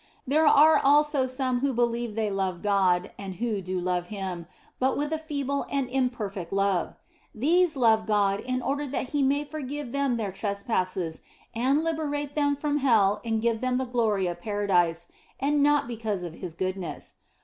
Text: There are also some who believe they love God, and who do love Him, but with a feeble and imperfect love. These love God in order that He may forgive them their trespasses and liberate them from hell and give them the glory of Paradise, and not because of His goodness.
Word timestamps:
There 0.25 0.47
are 0.47 0.79
also 0.83 1.27
some 1.27 1.59
who 1.59 1.73
believe 1.73 2.15
they 2.15 2.31
love 2.31 2.63
God, 2.63 3.11
and 3.19 3.35
who 3.35 3.61
do 3.61 3.79
love 3.79 4.07
Him, 4.07 4.47
but 4.79 4.97
with 4.97 5.13
a 5.13 5.19
feeble 5.19 5.67
and 5.71 5.87
imperfect 5.87 6.51
love. 6.51 6.95
These 7.35 7.75
love 7.77 8.07
God 8.07 8.39
in 8.39 8.63
order 8.63 8.87
that 8.87 9.09
He 9.09 9.21
may 9.21 9.43
forgive 9.43 9.91
them 9.91 10.17
their 10.17 10.31
trespasses 10.31 11.21
and 11.53 11.83
liberate 11.83 12.33
them 12.33 12.55
from 12.55 12.77
hell 12.77 13.21
and 13.23 13.43
give 13.43 13.61
them 13.61 13.77
the 13.77 13.85
glory 13.85 14.25
of 14.25 14.41
Paradise, 14.41 15.07
and 15.39 15.61
not 15.61 15.87
because 15.87 16.23
of 16.23 16.33
His 16.33 16.55
goodness. 16.55 17.17